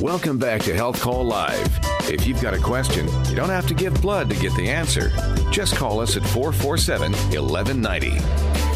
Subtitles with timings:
[0.00, 1.78] Welcome back to Health Call Live.
[2.10, 5.12] If you've got a question, you don't have to give blood to get the answer.
[5.50, 8.69] Just call us at 447 1190.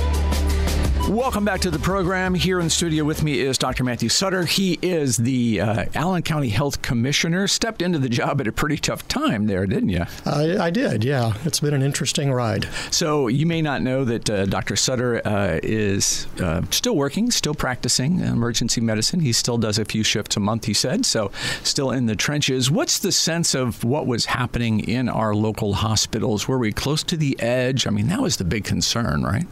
[1.09, 2.33] Welcome back to the program.
[2.33, 3.85] Here in the studio with me is Dr.
[3.85, 4.47] Matthew Sutter.
[4.47, 7.47] He is the uh, Allen County Health Commissioner.
[7.47, 10.07] Stepped into the job at a pretty tough time there, didn't you?
[10.25, 11.35] I, I did, yeah.
[11.45, 12.67] It's been an interesting ride.
[12.91, 14.77] So, you may not know that uh, Dr.
[14.77, 19.21] Sutter uh, is uh, still working, still practicing emergency medicine.
[19.21, 21.31] He still does a few shifts a month, he said, so
[21.63, 22.71] still in the trenches.
[22.71, 26.49] What's the sense of what was happening in our local hospitals?
[26.49, 27.87] Were we close to the edge?
[27.87, 29.47] I mean, that was the big concern, right?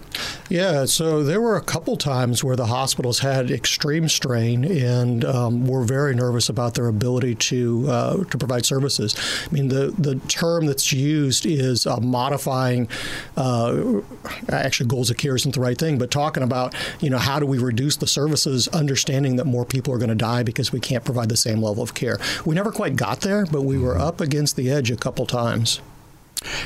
[0.48, 5.66] Yeah, so there were a couple times where the hospitals had extreme strain and um,
[5.66, 9.14] were very nervous about their ability to uh, to provide services.
[9.48, 12.88] I mean, the the term that's used is uh, modifying.
[13.36, 14.00] Uh,
[14.48, 17.46] actually, goals of care isn't the right thing, but talking about you know how do
[17.46, 21.04] we reduce the services, understanding that more people are going to die because we can't
[21.04, 22.18] provide the same level of care.
[22.44, 25.80] We never quite got there, but we were up against the edge a couple times.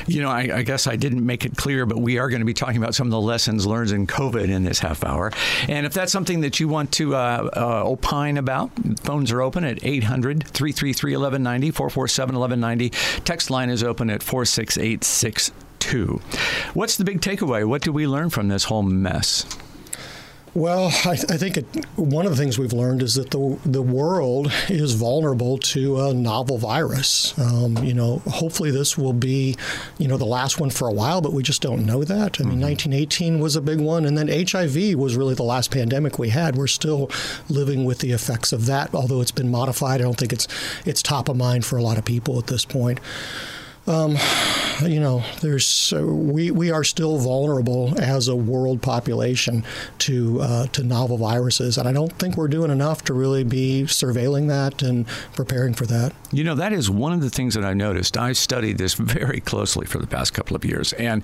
[0.07, 2.45] You know, I, I, guess I didn't make it clear, but we are going to
[2.45, 5.31] be talking about some of the lessons learned in COVID in this half hour.
[5.67, 9.63] And if that's something that you want to uh, uh, opine about, phones are open
[9.63, 12.89] at 800 333 1190, 447 1190.
[13.23, 16.21] Text line is open at 46862.
[16.73, 17.65] What's the big takeaway?
[17.65, 19.56] What do we learn from this whole mess?
[20.53, 23.59] Well, I, th- I think it, one of the things we've learned is that the
[23.65, 27.37] the world is vulnerable to a novel virus.
[27.37, 29.55] Um, you know, hopefully this will be,
[29.97, 32.39] you know, the last one for a while, but we just don't know that.
[32.39, 32.69] I mean, mm-hmm.
[32.69, 36.55] 1918 was a big one, and then HIV was really the last pandemic we had.
[36.55, 37.11] We're still
[37.49, 40.01] living with the effects of that, although it's been modified.
[40.01, 40.47] I don't think it's
[40.85, 42.99] it's top of mind for a lot of people at this point.
[43.87, 44.17] Um,
[44.85, 49.63] you know, there's uh, we we are still vulnerable as a world population
[49.99, 53.83] to uh, to novel viruses, and I don't think we're doing enough to really be
[53.83, 56.13] surveilling that and preparing for that.
[56.31, 58.17] You know, that is one of the things that I noticed.
[58.17, 61.23] I studied this very closely for the past couple of years, and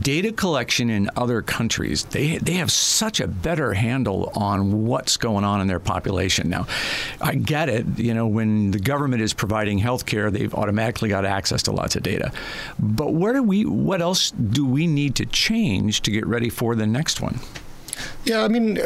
[0.00, 5.44] data collection in other countries they they have such a better handle on what's going
[5.44, 6.48] on in their population.
[6.48, 6.66] Now,
[7.20, 7.86] I get it.
[7.98, 11.96] You know, when the government is providing health care, they've automatically got access to lots
[11.96, 12.30] of data.
[12.78, 13.64] But where do we?
[13.64, 17.40] What else do we need to change to get ready for the next one?
[18.24, 18.78] Yeah, I mean,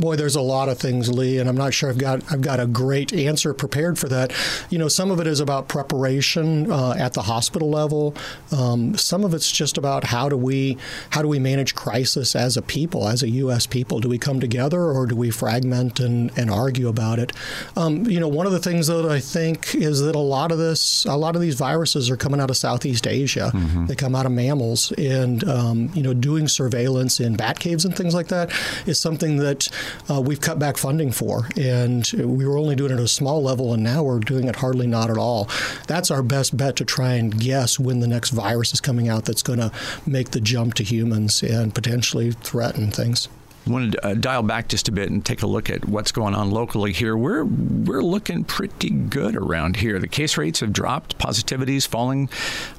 [0.00, 2.60] boy, there's a lot of things, Lee, and I'm not sure I've got I've got
[2.60, 4.32] a great answer prepared for that.
[4.68, 8.14] You know, some of it is about preparation uh, at the hospital level.
[8.50, 10.76] Um, some of it's just about how do we
[11.10, 13.66] how do we manage crisis as a people, as a U.S.
[13.66, 14.00] people?
[14.00, 17.32] Do we come together or do we fragment and, and argue about it?
[17.76, 20.58] Um, you know, one of the things that I think is that a lot of
[20.58, 23.50] this, a lot of these viruses are coming out of Southeast Asia.
[23.54, 23.86] Mm-hmm.
[23.86, 27.96] They come out of mammals, and um, you know, doing surveillance in bat caves and
[27.96, 28.50] things like that
[28.86, 29.68] is something that
[30.10, 31.48] uh, we've cut back funding for.
[31.56, 34.56] And we were only doing it at a small level, and now we're doing it
[34.56, 35.48] hardly not at all.
[35.86, 39.24] That's our best bet to try and guess when the next virus is coming out
[39.24, 39.72] that's going to
[40.06, 43.28] make the jump to humans and potentially threaten things.
[43.66, 46.34] Want to uh, dial back just a bit and take a look at what's going
[46.34, 47.16] on locally here.
[47.16, 50.00] We're we're looking pretty good around here.
[50.00, 52.28] The case rates have dropped, positivities falling.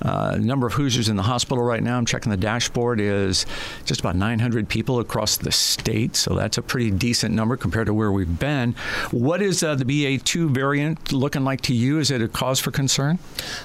[0.01, 1.97] Uh, number of Hoosiers in the hospital right now.
[1.97, 3.45] I'm checking the dashboard is
[3.85, 7.93] just about 900 people across the state, so that's a pretty decent number compared to
[7.93, 8.75] where we've been.
[9.11, 11.99] What is uh, the BA2 variant looking like to you?
[11.99, 13.19] Is it a cause for concern?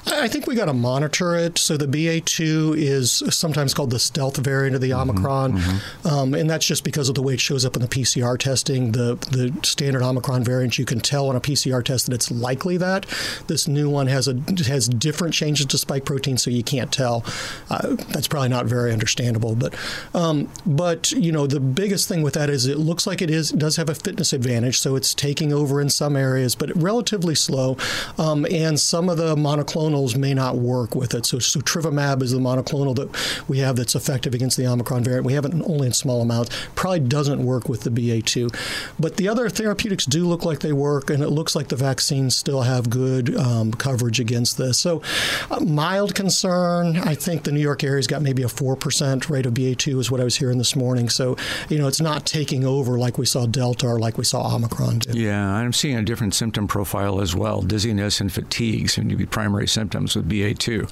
[0.06, 1.58] I think we got to monitor it.
[1.58, 6.08] So the BA2 is sometimes called the stealth variant of the mm-hmm, Omicron, mm-hmm.
[6.08, 8.92] Um, and that's just because of the way it shows up in the PCR testing.
[8.92, 12.76] The the standard Omicron variant, you can tell on a PCR test that it's likely
[12.76, 13.06] that
[13.46, 14.34] this new one has a
[14.66, 17.24] has different changes to spike protein, so you can't tell.
[17.70, 19.74] Uh, that's probably not very understandable, but
[20.14, 23.50] um, but you know the biggest thing with that is it looks like it is
[23.50, 27.76] does have a fitness advantage, so it's taking over in some areas, but relatively slow,
[28.18, 31.26] um, and some of the monoclonals may not work with it.
[31.26, 35.26] So sotrovimab is the monoclonal that we have that's effective against the Omicron variant.
[35.26, 36.50] We have it only in small amounts.
[36.74, 38.54] Probably probably doesn't work with the BA2.
[38.98, 42.36] But the other therapeutics do look like they work, and it looks like the vaccines
[42.36, 44.78] still have good um, coverage against this.
[44.78, 45.02] So,
[45.50, 46.96] uh, mild concern.
[46.98, 50.20] I think the New York area's got maybe a 4% rate of BA2, is what
[50.20, 51.08] I was hearing this morning.
[51.08, 51.36] So,
[51.68, 55.00] you know, it's not taking over like we saw Delta or like we saw Omicron.
[55.00, 55.18] Do.
[55.18, 57.62] Yeah, I'm seeing a different symptom profile as well.
[57.62, 60.90] Dizziness and fatigue seem to be primary symptoms with BA2.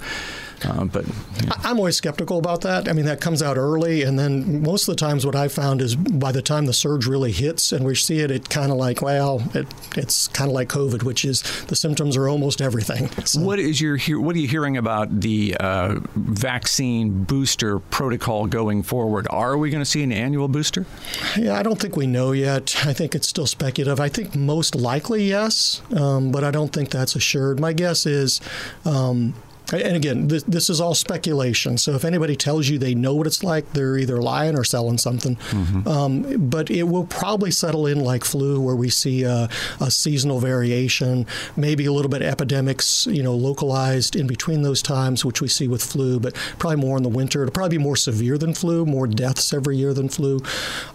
[0.64, 1.52] Uh, but yeah.
[1.64, 2.88] I'm always skeptical about that.
[2.88, 5.82] I mean, that comes out early, and then most of the times, what I found
[5.82, 8.78] is by the time the surge really hits and we see it, it kind of
[8.78, 9.66] like, well, it,
[9.96, 13.10] it's kind of like COVID, which is the symptoms are almost everything.
[13.26, 13.40] So.
[13.40, 19.26] What is your what are you hearing about the uh, vaccine booster protocol going forward?
[19.30, 20.86] Are we going to see an annual booster?
[21.36, 22.86] Yeah, I don't think we know yet.
[22.86, 23.98] I think it's still speculative.
[23.98, 27.58] I think most likely yes, um, but I don't think that's assured.
[27.58, 28.40] My guess is
[28.84, 29.34] um,
[29.72, 31.76] and again, this, this, is all speculation.
[31.78, 34.98] So if anybody tells you they know what it's like, they're either lying or selling
[34.98, 35.36] something.
[35.36, 35.88] Mm-hmm.
[35.88, 39.48] Um, but it will probably settle in like flu, where we see a,
[39.80, 41.26] a, seasonal variation,
[41.56, 45.48] maybe a little bit of epidemics, you know, localized in between those times, which we
[45.48, 47.42] see with flu, but probably more in the winter.
[47.42, 50.40] It'll probably be more severe than flu, more deaths every year than flu.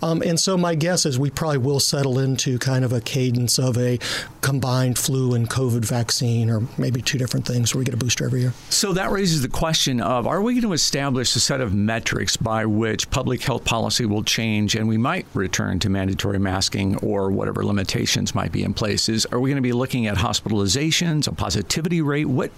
[0.01, 3.59] Um, and so my guess is we probably will settle into kind of a cadence
[3.59, 3.99] of a
[4.41, 8.25] combined flu and COVID vaccine, or maybe two different things where we get a booster
[8.25, 8.53] every year.
[8.69, 12.37] So that raises the question of are we going to establish a set of metrics
[12.37, 17.31] by which public health policy will change and we might return to mandatory masking or
[17.31, 19.09] whatever limitations might be in place?
[19.09, 22.25] Is, are we going to be looking at hospitalizations, a positivity rate?
[22.25, 22.51] What,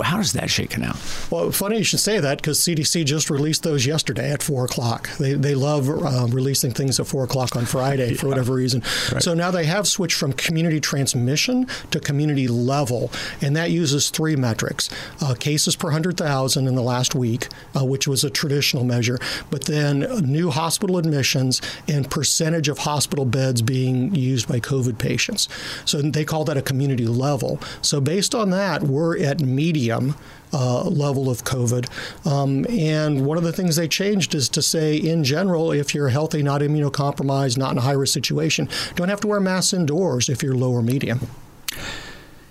[0.00, 0.96] how does that shaken out?
[1.30, 5.10] Well, funny you should say that because CDC just released those yesterday at 4 o'clock.
[5.18, 8.16] They, they love uh, releasing things at 4 o'clock on Friday yeah.
[8.16, 8.82] for whatever reason.
[9.12, 9.22] Right.
[9.22, 13.10] So now they have switched from community transmission to community level,
[13.40, 14.88] and that uses three metrics.
[15.20, 19.18] Uh, cases per 100,000 in the last week, uh, which was a traditional measure,
[19.50, 25.48] but then new hospital admissions and percentage of hospital beds being used by COVID patients.
[25.84, 27.60] So they call that a community level.
[27.82, 30.14] So based on that, we're at medium.
[30.52, 31.86] Uh, level of COVID.
[32.26, 36.08] Um, and one of the things they changed is to say, in general, if you're
[36.08, 40.28] healthy, not immunocompromised, not in a high risk situation, don't have to wear masks indoors
[40.28, 41.20] if you're low or medium.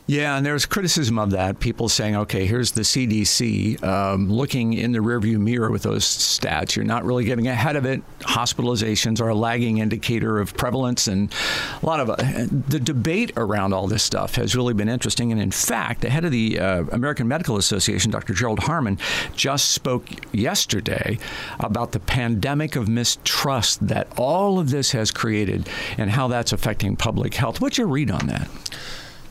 [0.09, 1.59] Yeah, and there's criticism of that.
[1.59, 6.75] People saying, okay, here's the CDC um, looking in the rearview mirror with those stats.
[6.75, 8.01] You're not really getting ahead of it.
[8.21, 11.31] Hospitalizations are a lagging indicator of prevalence, and
[11.83, 12.15] a lot of uh,
[12.49, 15.31] the debate around all this stuff has really been interesting.
[15.31, 18.33] And in fact, the head of the uh, American Medical Association, Dr.
[18.33, 18.97] Gerald Harmon,
[19.35, 21.19] just spoke yesterday
[21.59, 25.69] about the pandemic of mistrust that all of this has created
[25.99, 27.61] and how that's affecting public health.
[27.61, 28.49] What's your read on that?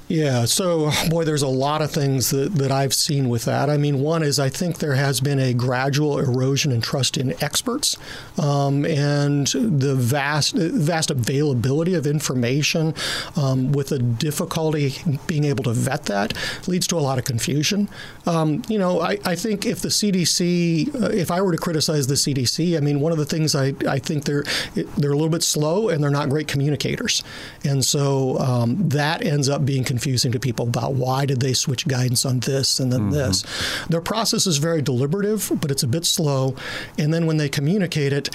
[0.09, 3.69] Yeah, so boy, there's a lot of things that, that I've seen with that.
[3.69, 7.35] I mean, one is I think there has been a gradual erosion in trust in
[7.45, 7.99] experts,
[8.39, 12.95] um, and the vast vast availability of information
[13.37, 14.95] um, with the difficulty
[15.27, 16.33] being able to vet that
[16.67, 17.91] leads to a lot of confusion.
[18.25, 22.07] Um, you know, I, I think if the CDC, uh, if I were to criticize
[22.07, 24.45] the CDC, I mean, one of the things I, I think they're
[24.75, 27.23] they're a little bit slow and they're not great communicators,
[27.63, 29.98] and so um, that ends up being confusing
[30.33, 33.11] to people about why did they switch guidance on this and then mm-hmm.
[33.11, 33.45] this.
[33.89, 36.55] Their process is very deliberative, but it's a bit slow.
[36.97, 38.31] And then when they communicate it,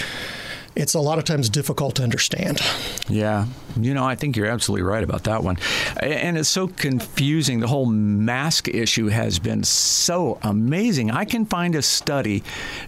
[0.76, 2.60] it's a lot of times difficult to understand.
[3.08, 3.46] Yeah.
[3.80, 5.58] You know, I think you're absolutely right about that one.
[5.98, 7.60] And it's so confusing.
[7.60, 11.12] The whole mask issue has been so amazing.
[11.12, 12.44] I can find a study,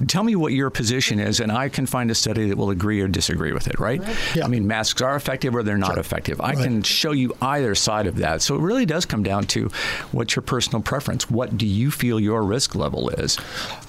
[0.07, 3.01] tell me what your position is, and I can find a study that will agree
[3.01, 4.01] or disagree with it, right?
[4.35, 4.45] Yeah.
[4.45, 5.99] I mean, masks are effective or they're not sure.
[5.99, 6.39] effective.
[6.41, 6.63] I right.
[6.63, 8.41] can show you either side of that.
[8.41, 9.69] So it really does come down to
[10.11, 11.29] what's your personal preference?
[11.29, 13.37] What do you feel your risk level is?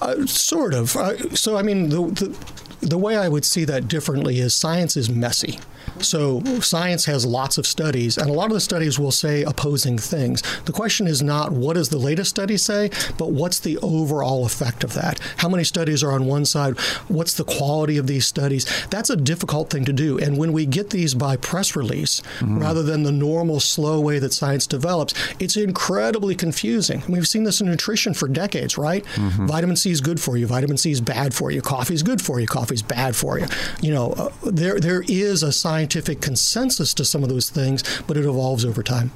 [0.01, 0.95] Uh, sort of.
[0.95, 2.37] Uh, so, I mean, the, the
[2.81, 5.59] the way I would see that differently is science is messy.
[5.99, 9.97] So science has lots of studies, and a lot of the studies will say opposing
[9.97, 10.43] things.
[10.65, 14.83] The question is not what does the latest study say, but what's the overall effect
[14.83, 15.19] of that?
[15.37, 16.77] How many studies are on one side?
[17.07, 18.65] What's the quality of these studies?
[18.89, 20.19] That's a difficult thing to do.
[20.19, 22.59] And when we get these by press release, mm-hmm.
[22.59, 27.01] rather than the normal slow way that science develops, it's incredibly confusing.
[27.07, 29.03] we've seen this in nutrition for decades, right?
[29.15, 29.47] Mm-hmm.
[29.47, 30.47] Vitamin C is good for you.
[30.47, 31.61] Vitamin C is bad for you.
[31.61, 32.47] Coffee is good for you.
[32.47, 33.47] Coffee is bad for you.
[33.81, 38.17] You know, uh, there there is a scientific consensus to some of those things, but
[38.17, 39.11] it evolves over time.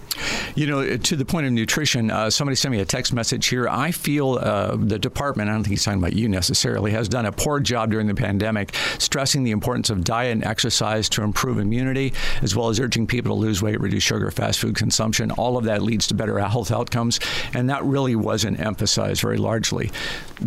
[0.55, 3.67] You know, to the point of nutrition, uh, somebody sent me a text message here.
[3.67, 7.25] I feel uh, the department, I don't think he's talking about you necessarily, has done
[7.25, 11.57] a poor job during the pandemic stressing the importance of diet and exercise to improve
[11.59, 15.31] immunity, as well as urging people to lose weight, reduce sugar, fast food consumption.
[15.31, 17.19] All of that leads to better health outcomes,
[17.53, 19.91] and that really wasn't emphasized very largely.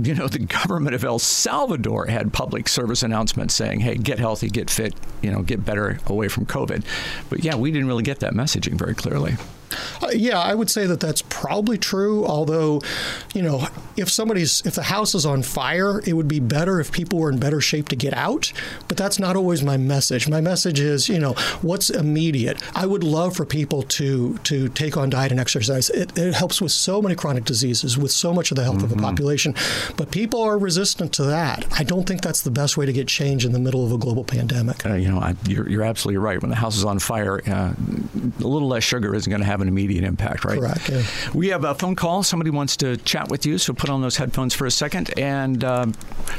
[0.01, 4.49] You know, the government of El Salvador had public service announcements saying, hey, get healthy,
[4.49, 6.85] get fit, you know, get better away from COVID.
[7.29, 9.35] But yeah, we didn't really get that messaging very clearly.
[10.03, 12.25] Uh, yeah, I would say that that's probably true.
[12.25, 12.83] Although,
[13.35, 16.93] you know, if somebody's if the house is on fire, it would be better if
[16.93, 18.53] people were in better shape to get out.
[18.89, 20.29] But that's not always my message.
[20.29, 22.63] My message is, you know, what's immediate.
[22.75, 25.91] I would love for people to to take on diet and exercise.
[25.91, 28.85] It, it helps with so many chronic diseases, with so much of the health mm-hmm.
[28.85, 29.05] of the mm-hmm.
[29.05, 29.55] population.
[29.97, 31.67] But people are resistant to that.
[31.73, 33.99] I don't think that's the best way to get change in the middle of a
[33.99, 34.85] global pandemic.
[34.85, 36.41] Uh, you know, I, you're, you're absolutely right.
[36.41, 37.75] When the house is on fire, uh,
[38.41, 40.59] a little less sugar isn't going to have an immediate impact, right?
[40.59, 40.89] Correct.
[40.89, 41.03] Yeah.
[41.35, 42.23] We have a phone call.
[42.23, 45.65] Somebody wants to chat with you, so put on those headphones for a second and
[45.65, 45.95] um,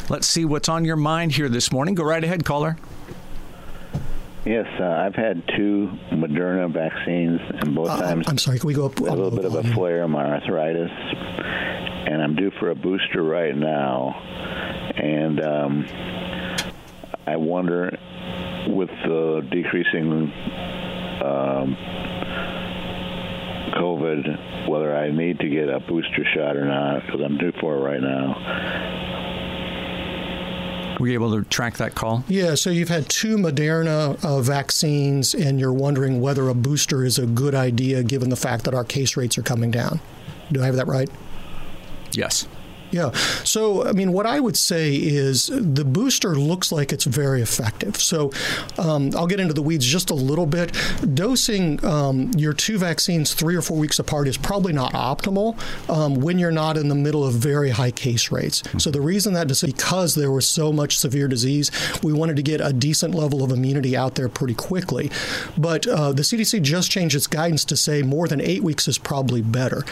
[0.09, 1.95] let's see what's on your mind here this morning.
[1.95, 2.77] Go right ahead, caller.
[4.45, 8.27] Yes, uh, I've had two Moderna vaccines, and both uh, times.
[8.27, 8.99] I'm sorry, can we go up?
[8.99, 13.23] A little bit of a flare of my arthritis, and I'm due for a booster
[13.23, 14.13] right now.
[14.95, 15.87] And um,
[17.25, 17.97] I wonder,
[18.67, 20.31] with the decreasing
[21.23, 21.75] um,
[23.85, 27.75] COVID, whether I need to get a booster shot or not, because I'm due for
[27.75, 28.35] it right now.
[30.99, 32.23] Were you able to track that call?
[32.27, 37.19] Yeah, so you've had two Moderna uh, vaccines, and you're wondering whether a booster is
[37.19, 39.99] a good idea given the fact that our case rates are coming down.
[40.51, 41.09] Do I have that right?
[42.13, 42.47] Yes.
[42.95, 43.11] Yeah.
[43.43, 47.97] So, I mean, what I would say is the booster looks like it's very effective.
[47.97, 48.31] So,
[48.77, 50.71] um, I'll get into the weeds just a little bit.
[51.13, 55.59] Dosing um, your two vaccines three or four weeks apart is probably not optimal
[55.89, 58.63] um, when you're not in the middle of very high case rates.
[58.77, 61.71] So, the reason that is because there was so much severe disease,
[62.01, 65.11] we wanted to get a decent level of immunity out there pretty quickly.
[65.57, 68.97] But uh, the CDC just changed its guidance to say more than eight weeks is
[68.97, 69.83] probably better.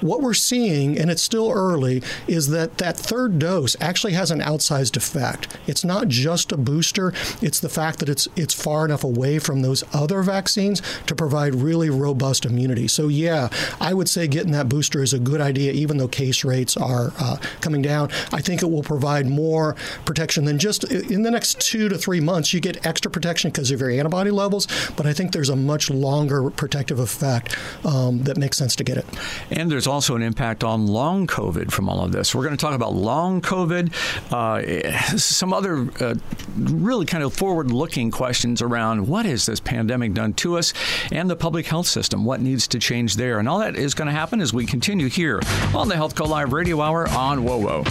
[0.00, 4.40] What we're seeing, and it's still early, is that that third dose actually has an
[4.40, 5.56] outsized effect.
[5.66, 9.62] It's not just a booster, it's the fact that it's it's far enough away from
[9.62, 12.88] those other vaccines to provide really robust immunity.
[12.88, 13.48] So yeah,
[13.80, 17.12] I would say getting that booster is a good idea even though case rates are
[17.18, 18.10] uh, coming down.
[18.32, 22.20] I think it will provide more protection than just in the next 2 to 3
[22.20, 25.56] months you get extra protection because of your antibody levels, but I think there's a
[25.56, 29.06] much longer protective effect um, that makes sense to get it.
[29.50, 32.27] And there's also an impact on long COVID from all of this.
[32.34, 33.92] We're going to talk about long COVID,
[34.32, 36.14] uh, some other uh,
[36.56, 40.72] really kind of forward looking questions around what has this pandemic done to us
[41.12, 43.38] and the public health system, what needs to change there.
[43.38, 45.40] And all that is going to happen as we continue here
[45.74, 47.84] on the Health Call Live Radio Hour on WOWO.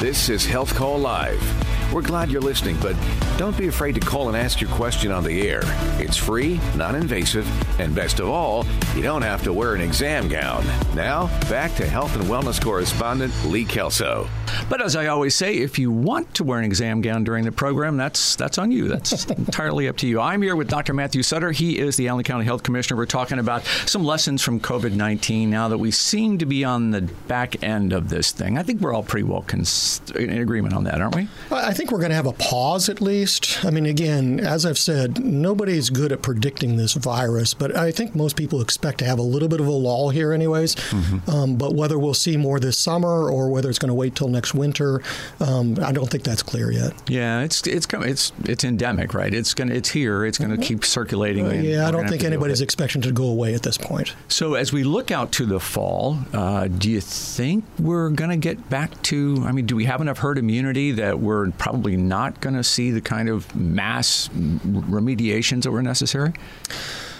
[0.00, 1.65] This is Health Call Live.
[1.92, 2.96] We're glad you're listening, but
[3.38, 5.60] don't be afraid to call and ask your question on the air.
[5.98, 7.48] It's free, non invasive,
[7.80, 10.64] and best of all, you don't have to wear an exam gown.
[10.94, 14.28] Now, back to health and wellness correspondent Lee Kelso.
[14.68, 17.52] But as I always say, if you want to wear an exam gown during the
[17.52, 18.88] program, that's that's on you.
[18.88, 20.20] That's entirely up to you.
[20.20, 20.92] I'm here with Dr.
[20.92, 21.52] Matthew Sutter.
[21.52, 22.96] He is the Allen County Health Commissioner.
[22.98, 26.90] We're talking about some lessons from COVID 19 now that we seem to be on
[26.90, 28.58] the back end of this thing.
[28.58, 31.28] I think we're all pretty well cons- in agreement on that, aren't we?
[31.50, 33.64] I think we're going to have a pause at least.
[33.64, 38.14] I mean, again, as I've said, nobody's good at predicting this virus, but I think
[38.14, 40.74] most people expect to have a little bit of a lull here, anyways.
[40.74, 41.30] Mm-hmm.
[41.30, 44.28] Um, but whether we'll see more this summer or whether it's going to wait till
[44.28, 45.02] next winter.
[45.40, 46.92] Um, I don't think that's clear yet.
[47.08, 49.32] Yeah, it's it's it's it's endemic, right?
[49.32, 50.24] It's going it's here.
[50.24, 51.46] It's going to keep circulating.
[51.46, 54.14] Uh, yeah, I don't think anybody's expecting to go away at this point.
[54.28, 58.36] So as we look out to the fall, uh, do you think we're going to
[58.36, 59.44] get back to?
[59.46, 62.92] I mean, do we have enough herd immunity that we're probably not going to see
[62.92, 66.32] the kind of mass remediations that were necessary?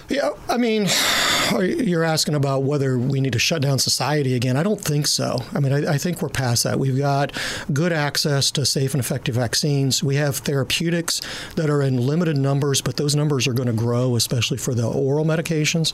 [0.08, 0.86] Yeah, I mean,
[1.60, 4.56] you're asking about whether we need to shut down society again.
[4.56, 5.38] I don't think so.
[5.54, 6.78] I mean, I, I, think we're past that.
[6.78, 7.32] We've got
[7.72, 10.02] good access to safe and effective vaccines.
[10.02, 11.20] We have therapeutics
[11.56, 14.86] that are in limited numbers, but those numbers are going to grow, especially for the
[14.86, 15.92] oral medications.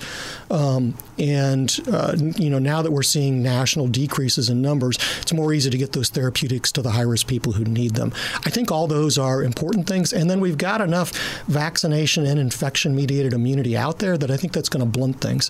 [0.51, 5.53] Um, and uh, you know, now that we're seeing national decreases in numbers, it's more
[5.53, 8.13] easy to get those therapeutics to the high-risk people who need them.
[8.45, 10.13] I think all those are important things.
[10.13, 11.13] And then we've got enough
[11.47, 15.42] vaccination and infection-mediated immunity out there that I think that's going to blunt things.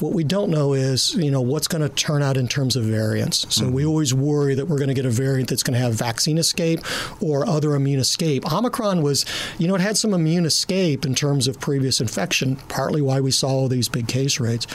[0.00, 2.84] What we don't know is, you know, what's going to turn out in terms of
[2.84, 3.54] variants.
[3.54, 3.74] So mm-hmm.
[3.74, 6.38] we always worry that we're going to get a variant that's going to have vaccine
[6.38, 6.80] escape
[7.20, 8.50] or other immune escape.
[8.50, 9.26] Omicron was,
[9.58, 13.30] you know, it had some immune escape in terms of previous infection, partly why we
[13.30, 14.66] saw all these big case rates.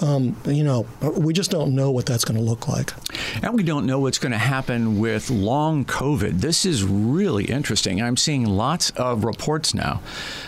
[0.00, 2.92] Um, you know, we just don't know what that's going to look like.
[3.42, 6.42] And we don't know what's going to happen with long COVID.
[6.42, 8.02] This is really interesting.
[8.02, 10.02] I'm seeing lots of reports now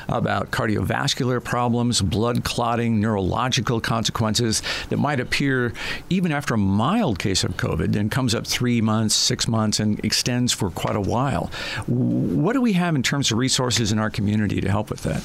[0.09, 3.32] about cardiovascular problems, blood clotting, neurological
[3.81, 5.73] consequences that might appear
[6.11, 10.03] even after a mild case of COVID and comes up three months, six months, and
[10.05, 11.51] extends for quite a while.
[11.87, 15.23] What do we have in terms of resources in our community to help with that?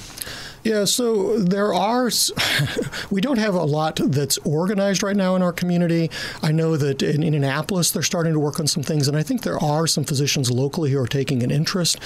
[0.68, 2.12] Yeah, so there are,
[3.12, 6.12] we don't have a lot that's organized right now in our community.
[6.44, 9.44] I know that in Indianapolis they're starting to work on some things, and I think
[9.44, 12.00] there are some physicians locally who are taking an interest.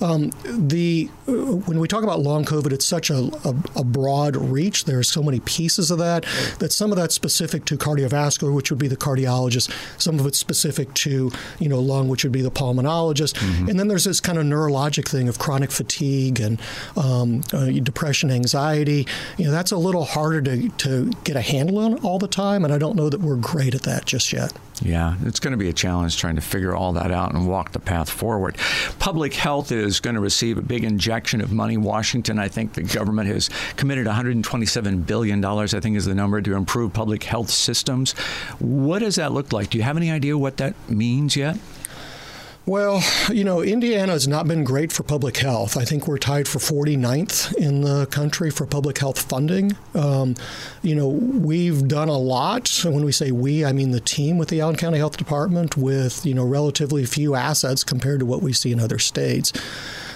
[0.00, 4.84] Um, the when we talk about long COVID, it's such a, a, a broad reach.
[4.84, 6.24] There's so many pieces of that
[6.58, 9.70] that some of that's specific to cardiovascular, which would be the cardiologist.
[10.00, 13.68] Some of it's specific to you know lung, which would be the pulmonologist, mm-hmm.
[13.68, 16.60] and then there's this kind of neurologic thing of chronic fatigue and
[16.96, 19.06] um, uh, depression, anxiety.
[19.36, 22.64] You know, that's a little harder to, to get a handle on all the time,
[22.64, 24.52] and I don't know that we're great at that just yet.
[24.82, 27.72] Yeah, it's going to be a challenge trying to figure all that out and walk
[27.72, 28.58] the path forward.
[28.98, 31.78] Public health is going to receive a big injection of money.
[31.78, 36.54] Washington, I think the government has committed $127 billion, I think is the number, to
[36.54, 38.12] improve public health systems.
[38.58, 39.70] What does that look like?
[39.70, 41.58] Do you have any idea what that means yet?
[42.66, 45.76] Well, you know, Indiana has not been great for public health.
[45.76, 49.76] I think we're tied for 49th in the country for public health funding.
[49.94, 50.34] Um,
[50.82, 52.68] you know, we've done a lot.
[52.84, 56.26] When we say we, I mean the team with the Allen County Health Department with,
[56.26, 59.52] you know, relatively few assets compared to what we see in other states.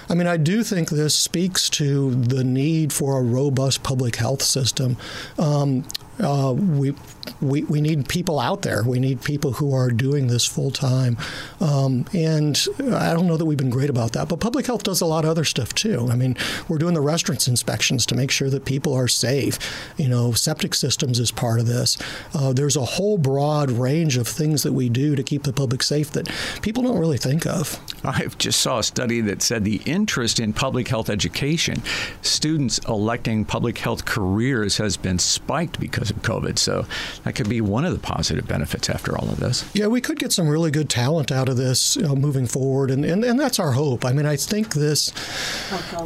[0.09, 4.43] I mean, I do think this speaks to the need for a robust public health
[4.43, 4.97] system.
[5.39, 5.87] Um,
[6.19, 6.97] uh, we,
[7.41, 8.83] we, we need people out there.
[8.83, 11.17] We need people who are doing this full time.
[11.61, 12.61] Um, and
[12.93, 14.29] I don't know that we've been great about that.
[14.29, 16.09] But public health does a lot of other stuff too.
[16.11, 16.37] I mean,
[16.69, 19.59] we're doing the restaurants inspections to make sure that people are safe.
[19.97, 21.99] You know, septic systems is part of this.
[22.35, 25.83] Uh, there's a whole broad range of things that we do to keep the public
[25.83, 26.29] safe that
[26.63, 27.79] people don't really think of.
[28.05, 31.83] I just saw a study that said the interest in public health education,
[32.23, 36.59] students electing public health careers has been spiked because of COVID.
[36.59, 36.87] So
[37.25, 39.69] that could be one of the positive benefits after all of this.
[39.75, 42.91] Yeah, we could get some really good talent out of this you know, moving forward,
[42.91, 44.05] and, and, and that's our hope.
[44.05, 45.13] I mean, I think this,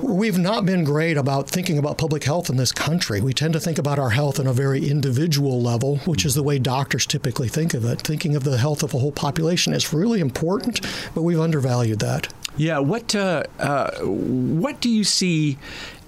[0.02, 3.20] we've not been great about thinking about public health in this country.
[3.20, 6.42] We tend to think about our health on a very individual level, which is the
[6.42, 8.00] way doctors typically think of it.
[8.00, 10.80] Thinking of the health of a whole population is really important,
[11.14, 12.32] but we've undervalued that.
[12.56, 15.58] Yeah, what uh, uh, what do you see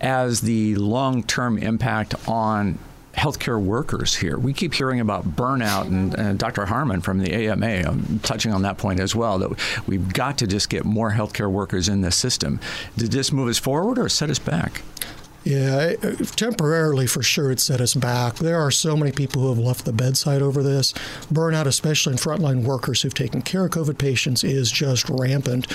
[0.01, 2.79] as the long term impact on
[3.17, 4.39] healthcare workers here.
[4.39, 6.67] We keep hearing about burnout, and, and Dr.
[6.67, 9.39] Harmon from the AMA I'm um, touching on that point as well.
[9.39, 12.61] That we've got to just get more healthcare workers in this system.
[12.97, 14.83] Did this move us forward or set us back?
[15.47, 15.93] Yeah,
[16.35, 18.35] temporarily for sure it set us back.
[18.35, 20.93] There are so many people who have left the bedside over this.
[21.33, 25.69] Burnout, especially in frontline workers who've taken care of COVID patients, is just rampant.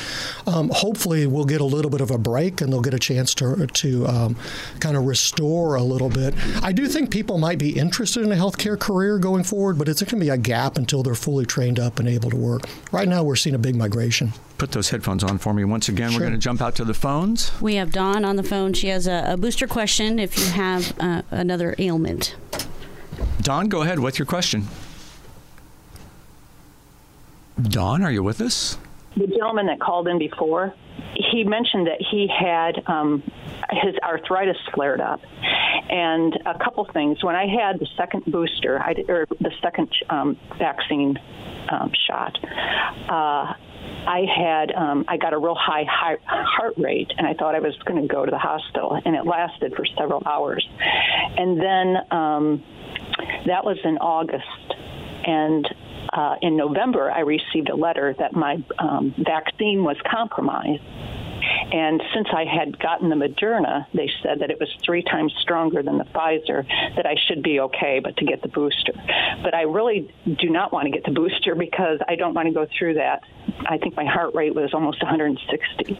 [0.46, 3.34] Um, hopefully, we'll get a little bit of a break and they'll get a chance
[3.36, 4.36] to, to um,
[4.82, 6.34] kind of restore a little bit.
[6.62, 10.02] I do think people might be interested in a healthcare career going forward, but it's
[10.02, 12.64] going to be a gap until they're fully trained up and able to work.
[12.92, 16.12] Right now, we're seeing a big migration put those headphones on for me once again.
[16.12, 16.20] Sure.
[16.20, 17.52] We're going to jump out to the phones.
[17.60, 18.74] We have Dawn on the phone.
[18.74, 22.36] She has a, a booster question if you have uh, another ailment.
[23.42, 23.98] Dawn, go ahead.
[23.98, 24.68] What's your question?
[27.60, 28.78] Dawn, are you with us?
[29.18, 30.76] The gentleman that called in before,
[31.16, 33.24] he mentioned that he had um,
[33.72, 35.22] his arthritis flared up,
[35.90, 37.24] and a couple things.
[37.24, 41.18] When I had the second booster, I, or the second um, vaccine
[41.70, 42.38] um, shot,
[43.10, 43.54] uh,
[44.08, 47.60] I had um, I got a real high, high heart rate, and I thought I
[47.60, 50.68] was going to go to the hospital, and it lasted for several hours,
[51.38, 52.64] and then um,
[53.46, 54.76] that was in August,
[55.26, 55.68] and
[56.12, 60.82] uh, in November I received a letter that my um, vaccine was compromised
[61.72, 65.82] and since I had gotten the Moderna, they said that it was three times stronger
[65.82, 68.94] than the Pfizer, that I should be okay, but to get the booster.
[69.42, 72.54] But I really do not want to get the booster because I don't want to
[72.54, 73.24] go through that.
[73.66, 76.00] I think my heart rate was almost 160.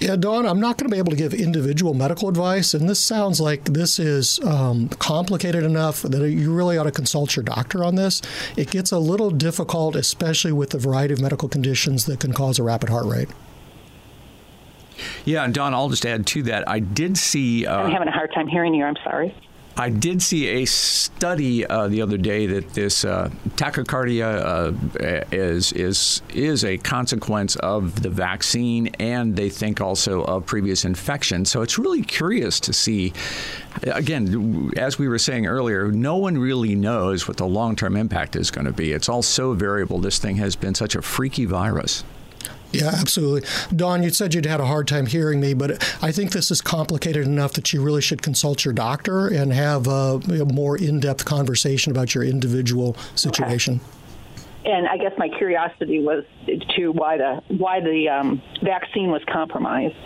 [0.00, 2.98] Yeah, Dawn, I'm not going to be able to give individual medical advice, and this
[2.98, 7.84] sounds like this is um, complicated enough that you really ought to consult your doctor
[7.84, 8.20] on this.
[8.56, 12.58] It gets a little difficult, especially with the variety of medical conditions that can cause
[12.58, 13.28] a rapid heart rate.
[15.24, 16.68] Yeah, and Dawn, I'll just add to that.
[16.68, 17.66] I did see.
[17.66, 18.84] Uh, I'm having a hard time hearing you.
[18.84, 19.34] I'm sorry.
[19.76, 25.72] I did see a study uh, the other day that this uh, tachycardia uh, is
[25.72, 31.46] is is a consequence of the vaccine, and they think also of previous infection.
[31.46, 33.12] So it's really curious to see.
[33.84, 38.36] Again, as we were saying earlier, no one really knows what the long term impact
[38.36, 38.92] is going to be.
[38.92, 39.98] It's all so variable.
[39.98, 42.04] This thing has been such a freaky virus.
[42.72, 43.48] Yeah, absolutely.
[43.74, 46.60] Dawn, you said you'd had a hard time hearing me, but I think this is
[46.60, 51.00] complicated enough that you really should consult your doctor and have a, a more in
[51.00, 53.80] depth conversation about your individual situation.
[53.82, 54.72] Okay.
[54.72, 56.24] And I guess my curiosity was
[56.76, 59.96] to why the why the um, vaccine was compromised.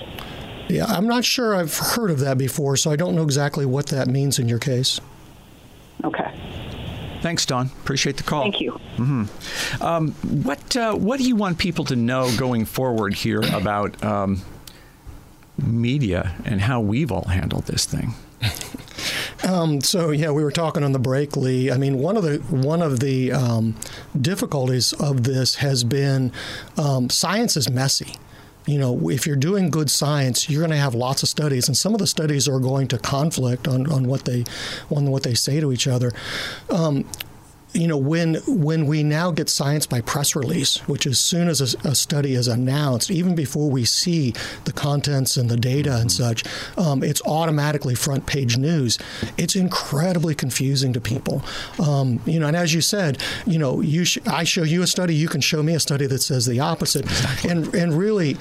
[0.69, 3.89] Yeah, I'm not sure I've heard of that before, so I don't know exactly what
[3.89, 4.99] that means in your case.
[6.05, 6.33] Okay.
[7.21, 7.71] Thanks, Dawn.
[7.83, 8.43] Appreciate the call.
[8.43, 8.73] Thank you.
[8.97, 9.83] Mm-hmm.
[9.83, 10.13] Um,
[10.45, 14.43] what uh, What do you want people to know going forward here about um,
[15.59, 18.15] media and how we've all handled this thing?
[19.45, 21.71] Um, so yeah, we were talking on the break, Lee.
[21.71, 23.77] I mean, one of the one of the um,
[24.21, 26.33] difficulties of this has been
[26.77, 28.15] um, science is messy
[28.67, 31.77] you know, if you're doing good science, you're going to have lots of studies, and
[31.77, 34.45] some of the studies are going to conflict on, on what they
[34.91, 36.13] on what they say to each other.
[36.69, 37.09] Um,
[37.77, 41.61] you know, when when we now get science by press release, which as soon as
[41.61, 44.35] a, a, study is announced, even before we see
[44.65, 46.23] the contents and the data and mm-hmm.
[46.23, 46.45] such,
[46.79, 48.99] um, it's automatically front page news.
[49.37, 51.43] It's incredibly confusing to people.
[51.79, 54.87] Um, you know, and as you said, you know, you sh- I show you a
[54.87, 57.51] study, you can show me a study that says the opposite, exactly.
[57.51, 58.37] and and really,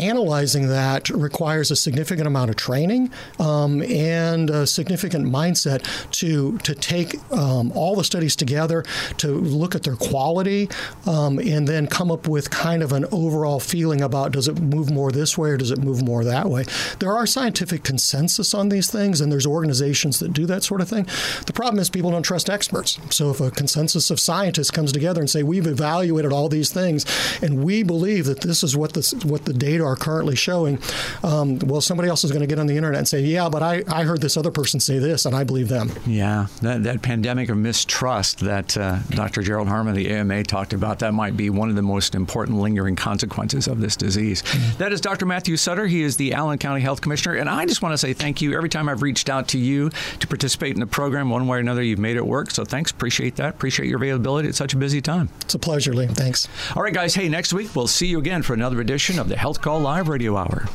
[0.00, 6.74] analyzing that requires a significant amount of training um, and a significant mindset to to
[6.74, 8.84] take um, all the studies together,
[9.18, 10.68] to look at their quality,
[11.06, 14.90] um, and then come up with kind of an overall feeling about does it move
[14.90, 16.64] more this way or does it move more that way.
[16.98, 20.88] There are scientific consensus on these things, and there's organizations that do that sort of
[20.88, 21.06] thing.
[21.46, 22.98] The problem is people don't trust experts.
[23.10, 27.04] So if a consensus of scientists comes together and say we've evaluated all these things
[27.42, 30.78] and we believe that this is what the what the data are currently showing,
[31.22, 33.62] um, well, somebody else is going to get on the internet and say, yeah, but
[33.62, 35.90] I, I heard this other person say this, and I believe them.
[36.06, 39.42] Yeah, that, that pandemic of mistrust that uh, Dr.
[39.42, 42.96] Gerald Harmon, the AMA, talked about, that might be one of the most important lingering
[42.96, 44.42] consequences of this disease.
[44.78, 45.26] That is Dr.
[45.26, 45.86] Matthew Sutter.
[45.86, 47.36] He is the Allen County Health Commissioner.
[47.36, 48.56] And I just want to say thank you.
[48.56, 51.60] Every time I've reached out to you to participate in the program, one way or
[51.60, 52.50] another, you've made it work.
[52.50, 52.90] So thanks.
[52.90, 53.50] Appreciate that.
[53.50, 55.28] Appreciate your availability at such a busy time.
[55.42, 56.06] It's a pleasure, Lee.
[56.06, 56.48] Thanks.
[56.74, 57.14] All right, guys.
[57.14, 60.08] Hey, next week we'll see you again for another edition of the Health Call Live
[60.08, 60.66] Radio Hour.